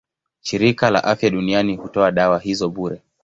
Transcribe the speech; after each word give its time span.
Shirika 0.41 0.89
la 0.91 1.03
Afya 1.03 1.29
Duniani 1.29 1.75
hutoa 1.75 2.11
dawa 2.11 2.39
hizo 2.39 2.69
bure. 2.69 3.01